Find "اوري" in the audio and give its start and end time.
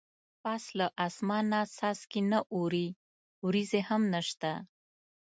2.53-2.87